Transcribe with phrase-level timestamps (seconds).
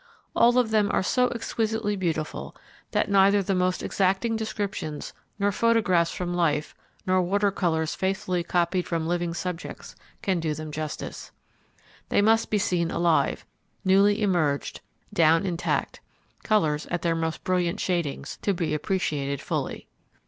[0.35, 2.55] All of them are so exquisitely beautiful
[2.89, 6.73] that neither the most exacting descriptions, nor photographs from life,
[7.05, 11.29] nor water colours faithfully copied from living subjects can do them justice.
[12.09, 13.45] They must be seen alive,
[13.85, 14.81] newly emerged,
[15.13, 15.99] down intact,
[16.41, 19.87] colours at their most brilliant shadings, to be appreciated fully.